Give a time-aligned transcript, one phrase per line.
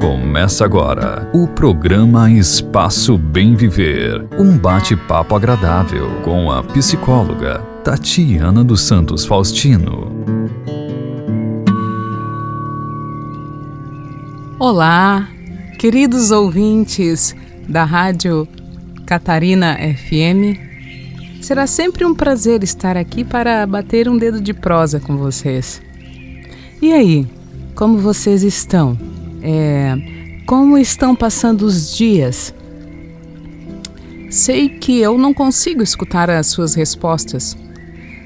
[0.00, 4.26] Começa agora o programa Espaço Bem Viver.
[4.38, 10.10] Um bate-papo agradável com a psicóloga Tatiana dos Santos Faustino.
[14.58, 15.28] Olá,
[15.78, 17.36] queridos ouvintes
[17.68, 18.48] da Rádio
[19.04, 20.58] Catarina FM.
[21.42, 25.82] Será sempre um prazer estar aqui para bater um dedo de prosa com vocês.
[26.80, 27.26] E aí,
[27.74, 29.15] como vocês estão?
[29.48, 29.96] É,
[30.44, 32.52] como estão passando os dias?
[34.28, 37.56] Sei que eu não consigo escutar as suas respostas,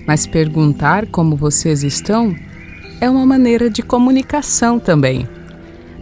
[0.06, 2.34] mas perguntar como vocês estão
[3.02, 5.28] é uma maneira de comunicação também,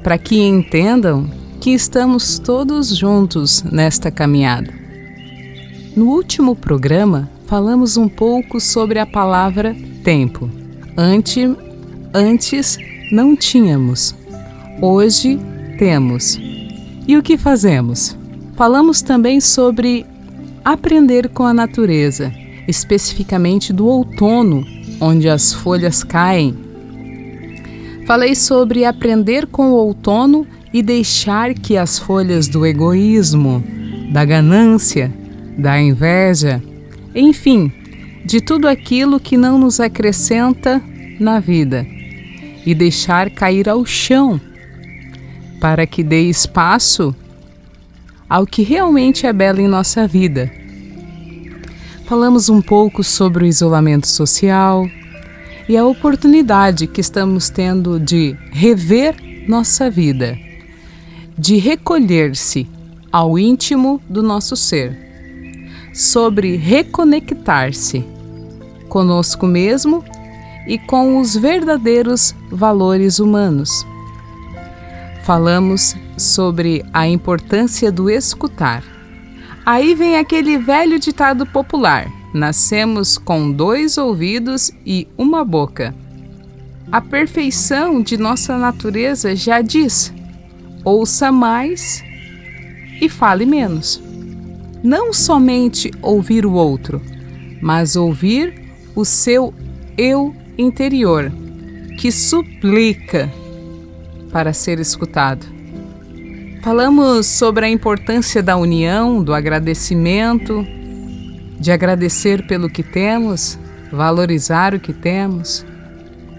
[0.05, 1.29] para que entendam
[1.61, 4.73] que estamos todos juntos nesta caminhada.
[5.97, 10.49] No último programa, falamos um pouco sobre a palavra tempo.
[10.97, 11.51] Antes,
[12.15, 12.79] Antes
[13.11, 14.15] não tínhamos,
[14.81, 15.39] hoje
[15.79, 16.39] temos.
[17.07, 18.17] E o que fazemos?
[18.57, 20.05] Falamos também sobre
[20.65, 22.33] aprender com a natureza,
[22.67, 24.65] especificamente do outono,
[25.01, 26.57] onde as folhas caem.
[28.07, 33.63] Falei sobre aprender com o outono e deixar que as folhas do egoísmo,
[34.13, 35.13] da ganância,
[35.57, 36.63] da inveja,
[37.15, 37.73] enfim,
[38.25, 40.83] de tudo aquilo que não nos acrescenta
[41.19, 41.87] na vida
[42.67, 44.41] e deixar cair ao chão,
[45.61, 47.15] para que dê espaço
[48.29, 50.51] ao que realmente é belo em nossa vida.
[52.05, 54.87] Falamos um pouco sobre o isolamento social
[55.69, 59.15] e a oportunidade que estamos tendo de rever
[59.47, 60.39] nossa vida,
[61.37, 62.67] de recolher-se
[63.13, 64.97] ao íntimo do nosso ser,
[65.95, 68.05] sobre reconectar-se
[68.89, 70.03] conosco mesmo
[70.67, 73.87] e com os verdadeiros valores humanos.
[75.29, 78.83] Falamos sobre a importância do escutar.
[79.67, 85.95] Aí vem aquele velho ditado popular: nascemos com dois ouvidos e uma boca.
[86.91, 90.15] A perfeição de nossa natureza já diz:
[90.83, 92.03] ouça mais
[92.99, 94.03] e fale menos.
[94.83, 97.03] Não somente ouvir o outro,
[97.61, 98.55] mas ouvir
[98.97, 99.53] o seu
[99.95, 101.31] eu interior
[101.99, 103.31] que suplica
[104.33, 105.47] para ser escutado.
[106.63, 110.67] Falamos sobre a importância da união, do agradecimento,
[111.59, 113.59] de agradecer pelo que temos,
[113.91, 115.65] valorizar o que temos.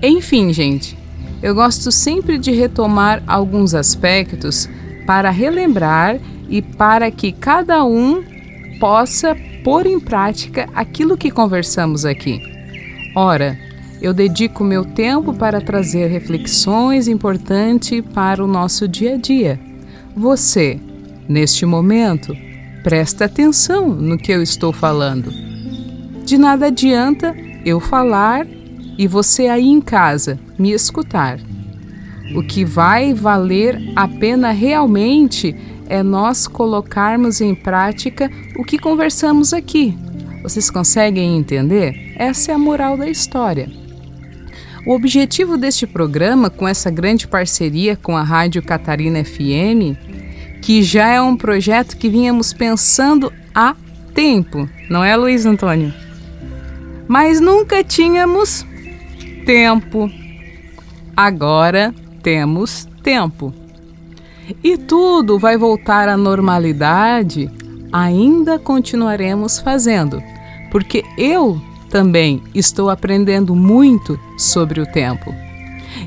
[0.02, 0.98] Enfim, gente,
[1.42, 4.70] eu gosto sempre de retomar alguns aspectos
[5.06, 6.20] para relembrar
[6.50, 8.24] e para que cada um
[8.80, 12.42] possa pôr em prática aquilo que conversamos aqui.
[13.16, 13.58] Ora,
[14.02, 19.60] eu dedico meu tempo para trazer reflexões importantes para o nosso dia a dia.
[20.16, 20.80] Você,
[21.28, 22.36] neste momento,
[22.84, 25.32] presta atenção no que eu estou falando.
[26.24, 28.48] De nada adianta eu falar
[28.98, 31.40] e você aí em casa me escutar.
[32.36, 35.56] O que vai valer a pena realmente
[35.88, 39.98] é nós colocarmos em prática o que conversamos aqui.
[40.44, 42.14] Vocês conseguem entender?
[42.16, 43.79] Essa é a moral da história.
[44.90, 49.94] O objetivo deste programa, com essa grande parceria com a Rádio Catarina FM,
[50.64, 53.76] que já é um projeto que vínhamos pensando há
[54.16, 55.94] tempo, não é, Luiz Antônio?
[57.08, 58.66] Mas nunca tínhamos
[59.46, 60.10] tempo.
[61.16, 63.54] Agora temos tempo.
[64.64, 67.48] E tudo vai voltar à normalidade,
[67.94, 70.20] ainda continuaremos fazendo,
[70.72, 75.34] porque eu também estou aprendendo muito sobre o tempo.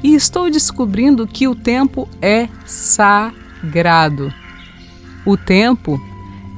[0.03, 4.33] E estou descobrindo que o tempo é sagrado.
[5.27, 6.01] O tempo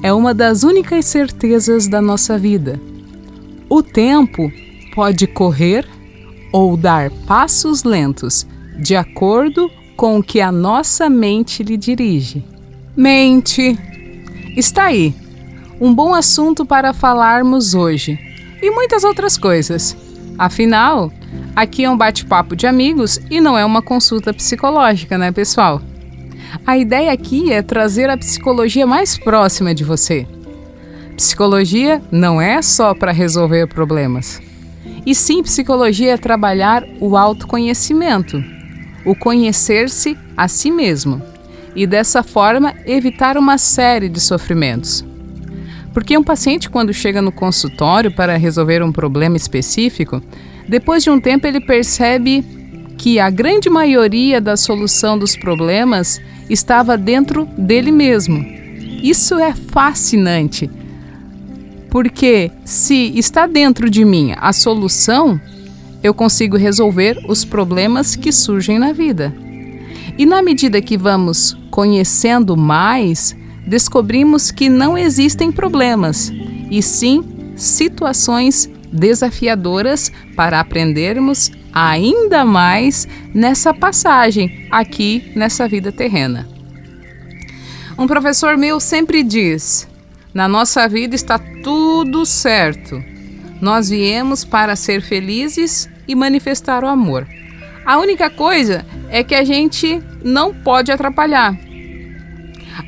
[0.03, 2.81] é uma das únicas certezas da nossa vida.
[3.69, 4.53] O tempo
[4.95, 5.89] pode correr
[6.53, 8.47] ou dar passos lentos,
[8.79, 12.44] de acordo com o que a nossa mente lhe dirige.
[12.97, 13.76] Mente!
[14.56, 15.15] Está aí,
[15.81, 18.34] um bom assunto para falarmos hoje
[18.64, 19.96] e muitas outras coisas.
[20.38, 21.12] Afinal,
[21.55, 25.82] aqui é um bate-papo de amigos e não é uma consulta psicológica, né, pessoal?
[26.66, 30.26] A ideia aqui é trazer a psicologia mais próxima de você.
[31.14, 34.40] Psicologia não é só para resolver problemas.
[35.05, 38.43] E sim, psicologia é trabalhar o autoconhecimento,
[39.05, 41.22] o conhecer-se a si mesmo
[41.76, 45.05] e dessa forma evitar uma série de sofrimentos.
[45.94, 50.20] Porque um paciente, quando chega no consultório para resolver um problema específico,
[50.69, 52.44] depois de um tempo ele percebe
[52.99, 56.20] que a grande maioria da solução dos problemas
[56.50, 58.44] estava dentro dele mesmo.
[59.02, 60.69] Isso é fascinante,
[61.91, 65.40] porque se está dentro de mim a solução,
[66.02, 69.32] eu consigo resolver os problemas que surgem na vida.
[70.19, 76.32] E na medida que vamos conhecendo mais, descobrimos que não existem problemas,
[76.70, 86.49] e sim situações desafiadoras para aprendermos ainda mais nessa passagem aqui nessa vida terrena.
[87.99, 89.88] Um professor meu sempre diz:
[90.32, 93.02] na nossa vida está tudo certo.
[93.61, 97.26] Nós viemos para ser felizes e manifestar o amor.
[97.84, 101.56] A única coisa é que a gente não pode atrapalhar.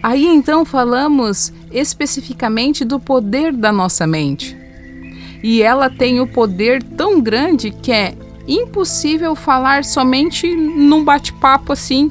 [0.02, 4.56] Aí então falamos especificamente do poder da nossa mente.
[5.42, 8.16] E ela tem o poder tão grande que é
[8.48, 12.10] impossível falar somente num bate-papo assim,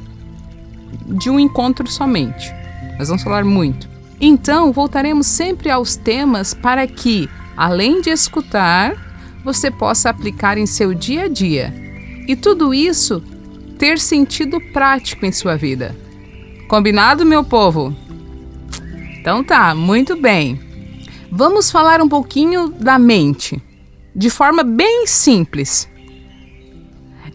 [1.07, 2.54] de um encontro somente.
[2.98, 3.89] Nós vamos falar muito.
[4.19, 8.95] Então, voltaremos sempre aos temas para que, além de escutar,
[9.44, 11.74] você possa aplicar em seu dia a dia.
[12.27, 13.22] E tudo isso
[13.77, 15.95] ter sentido prático em sua vida.
[16.67, 17.95] Combinado, meu povo?
[19.19, 20.59] Então tá, muito bem.
[21.31, 23.62] Vamos falar um pouquinho da mente,
[24.15, 25.88] de forma bem simples.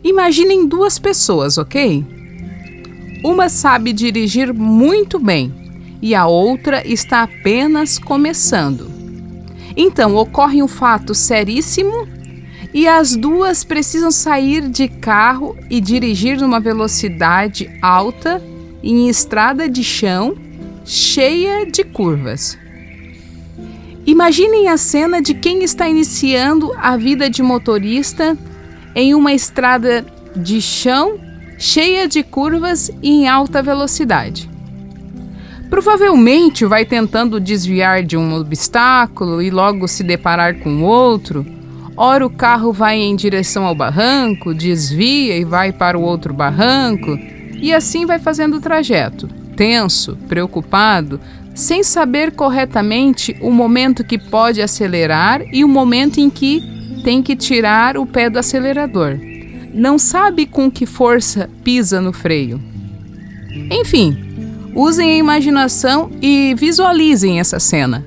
[0.02, 2.04] Imaginem duas pessoas, ok?
[3.22, 5.52] Uma sabe dirigir muito bem
[6.02, 8.90] e a outra está apenas começando.
[9.76, 12.08] Então ocorre um fato seríssimo
[12.74, 18.42] e as duas precisam sair de carro e dirigir numa velocidade alta
[18.82, 20.36] em estrada de chão
[20.84, 22.58] cheia de curvas.
[24.06, 28.36] Imaginem a cena de quem está iniciando a vida de motorista
[28.94, 30.04] em uma estrada
[30.34, 31.18] de chão
[31.58, 34.48] cheia de curvas e em alta velocidade.
[35.68, 41.46] Provavelmente vai tentando desviar de um obstáculo e logo se deparar com outro.
[41.96, 47.16] Ora o carro vai em direção ao barranco, desvia e vai para o outro barranco,
[47.60, 51.20] e assim vai fazendo o trajeto, tenso, preocupado,
[51.54, 56.62] sem saber corretamente o momento que pode acelerar e o momento em que
[57.04, 59.18] tem que tirar o pé do acelerador.
[59.72, 62.60] Não sabe com que força pisa no freio.
[63.70, 64.16] Enfim,
[64.74, 68.04] usem a imaginação e visualizem essa cena.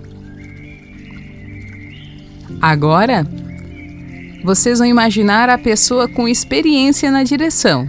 [2.62, 3.28] Agora,
[4.44, 7.88] vocês vão imaginar a pessoa com experiência na direção.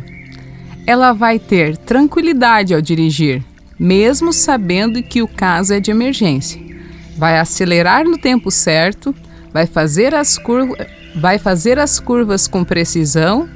[0.87, 3.43] Ela vai ter tranquilidade ao dirigir,
[3.79, 6.61] mesmo sabendo que o caso é de emergência.
[7.17, 9.15] Vai acelerar no tempo certo
[9.55, 10.75] vai fazer as, curva,
[11.15, 13.49] vai fazer as curvas com precisão,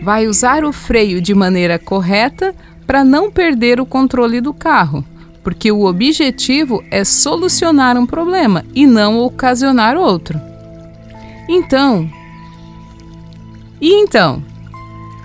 [0.00, 2.54] vai usar o freio de maneira correta
[2.86, 5.04] para não perder o controle do carro,
[5.42, 10.40] porque o objetivo é solucionar um problema e não ocasionar outro.
[11.48, 12.08] Então,
[13.80, 14.40] e então,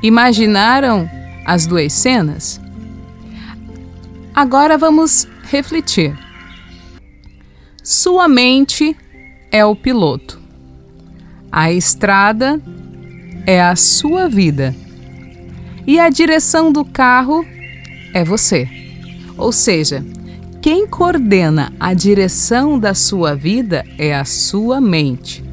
[0.01, 1.07] imaginaram
[1.49, 2.61] as duas cenas?
[4.35, 6.15] Agora vamos refletir.
[7.83, 8.95] Sua mente
[9.51, 10.39] é o piloto.
[11.51, 12.61] A estrada
[13.47, 14.75] é a sua vida.
[15.87, 17.43] E a direção do carro
[18.13, 18.69] é você.
[19.35, 20.05] Ou seja,
[20.61, 25.43] quem coordena a direção da sua vida é a sua mente.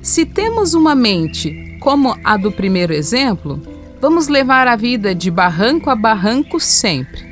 [0.00, 3.73] Se temos uma mente como a do primeiro exemplo,
[4.04, 7.24] vamos levar a vida de barranco a barranco sempre.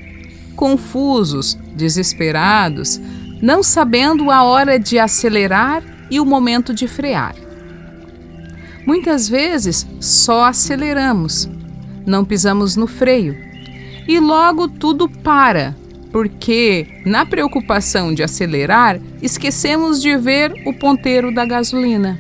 [0.57, 2.99] Confusos, desesperados,
[3.43, 7.35] não sabendo a hora de acelerar e o momento de frear.
[8.87, 11.47] Muitas vezes só aceleramos,
[12.07, 13.37] não pisamos no freio
[14.09, 15.77] e logo tudo para,
[16.11, 22.19] porque na preocupação de acelerar esquecemos de ver o ponteiro da gasolina.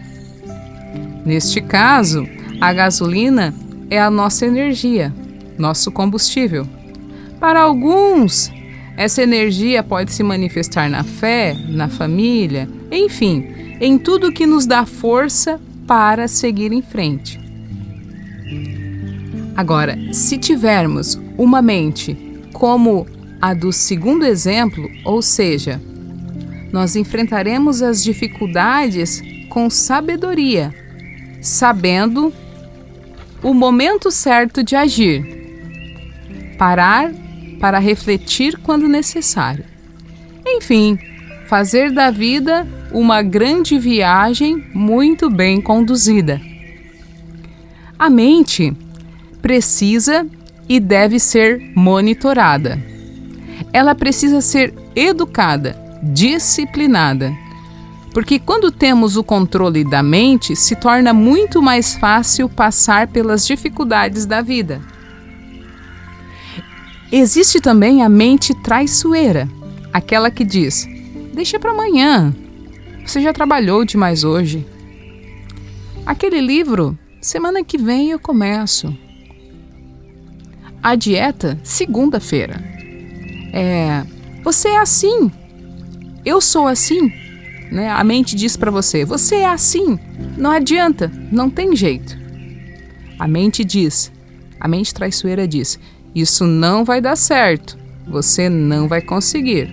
[1.25, 2.29] Neste caso,
[2.61, 3.55] a gasolina
[3.93, 5.13] é a nossa energia,
[5.59, 6.67] nosso combustível.
[7.39, 8.51] Para alguns,
[8.97, 14.87] essa energia pode se manifestar na fé, na família, enfim, em tudo que nos dá
[14.87, 17.39] força para seguir em frente.
[19.55, 22.17] Agora, se tivermos uma mente
[22.55, 23.07] como
[23.43, 25.79] a do segundo exemplo, ou seja,
[26.73, 30.75] nós enfrentaremos as dificuldades com sabedoria,
[31.43, 32.33] sabendo
[33.43, 35.25] o momento certo de agir.
[36.57, 37.13] Parar
[37.61, 39.65] para refletir quando necessário.
[40.47, 40.99] Enfim,
[41.47, 46.41] fazer da vida uma grande viagem muito bem conduzida.
[47.99, 48.73] A mente
[49.41, 50.27] precisa
[50.69, 52.81] e deve ser monitorada.
[53.73, 57.33] Ela precisa ser educada, disciplinada.
[58.13, 64.27] Porque quando temos o controle da mente, se torna muito mais fácil passar pelas dificuldades
[64.27, 64.81] da vida.
[67.11, 69.49] Existe também a mente traiçoeira,
[69.93, 70.87] aquela que diz:
[71.33, 72.35] deixa para amanhã,
[73.05, 74.67] você já trabalhou demais hoje.
[76.05, 78.97] Aquele livro, semana que vem eu começo.
[80.83, 82.61] A dieta, segunda-feira.
[83.53, 84.05] É,
[84.43, 85.31] você é assim.
[86.25, 87.13] Eu sou assim.
[87.73, 87.89] Né?
[87.89, 89.99] A mente diz para você: você é assim.
[90.37, 92.19] Não adianta, não tem jeito.
[93.19, 94.13] A mente diz,
[94.61, 95.81] a mente traiçoeira diz:
[96.15, 97.79] isso não vai dar certo.
[98.07, 99.71] Você não vai conseguir.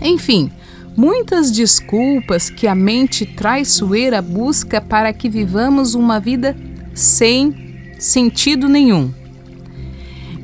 [0.00, 0.52] Enfim,
[0.96, 6.56] muitas desculpas que a mente traiçoeira busca para que vivamos uma vida
[6.94, 9.12] sem sentido nenhum.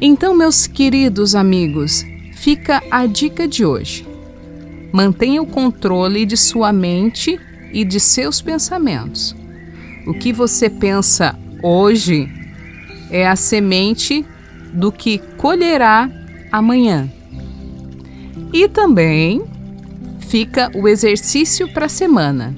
[0.01, 2.05] Então, meus queridos amigos,
[2.35, 4.06] fica a dica de hoje.
[4.93, 7.39] Mantenha o controle de sua mente
[7.73, 9.35] e de seus pensamentos.
[10.07, 12.29] O que você pensa hoje
[13.11, 14.25] é a semente
[14.73, 16.11] do que colherá
[16.51, 17.11] amanhã.
[18.53, 19.43] E também
[20.21, 22.55] fica o exercício para a semana.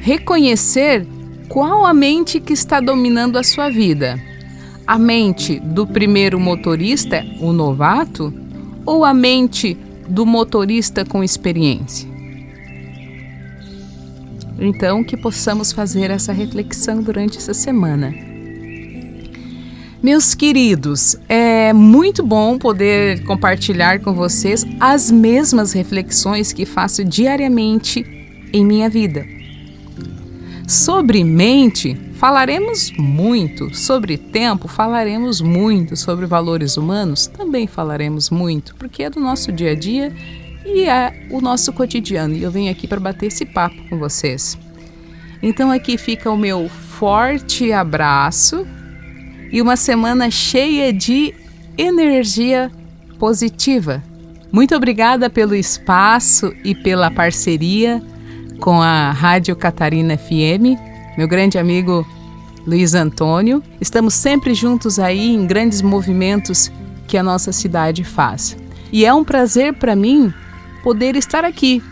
[0.00, 1.06] Reconhecer
[1.48, 4.18] qual a mente que está dominando a sua vida.
[4.86, 8.32] A mente do primeiro motorista, o novato,
[8.90, 9.78] ou a mente
[10.08, 12.08] do motorista com experiência?
[14.58, 18.12] Então, que possamos fazer essa reflexão durante essa semana.
[20.02, 28.04] Meus queridos, é muito bom poder compartilhar com vocês as mesmas reflexões que faço diariamente
[28.52, 29.24] em minha vida.
[30.66, 39.04] Sobre mente, falaremos muito, sobre tempo, falaremos muito, sobre valores humanos, também falaremos muito, porque
[39.04, 40.14] é do nosso dia a dia
[40.66, 44.58] e é o nosso cotidiano, e eu venho aqui para bater esse papo com vocês.
[45.42, 48.66] Então aqui fica o meu forte abraço
[49.50, 51.34] e uma semana cheia de
[51.78, 52.70] energia
[53.18, 54.02] positiva.
[54.52, 58.02] Muito obrigada pelo espaço e pela parceria
[58.60, 62.06] com a Rádio Catarina FM, meu grande amigo
[62.66, 63.62] Luiz Antônio.
[63.80, 66.70] Estamos sempre juntos aí em grandes movimentos
[67.06, 68.56] que a nossa cidade faz.
[68.92, 70.32] E é um prazer para mim
[70.82, 71.82] poder estar aqui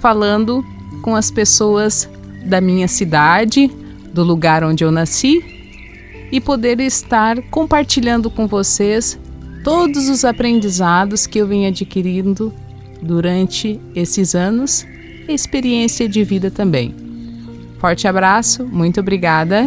[0.00, 0.64] falando
[1.02, 2.08] com as pessoas
[2.44, 3.70] da minha cidade,
[4.12, 5.44] do lugar onde eu nasci
[6.32, 9.18] e poder estar compartilhando com vocês
[9.64, 12.52] todos os aprendizados que eu venho adquirindo
[13.02, 14.86] durante esses anos
[15.28, 17.09] experiência de vida também.
[17.80, 19.64] Forte abraço, muito obrigada.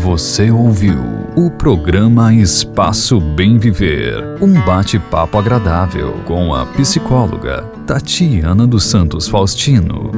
[0.00, 1.00] Você ouviu
[1.34, 10.12] o programa Espaço Bem Viver, um bate-papo agradável com a psicóloga Tatiana dos Santos Faustino.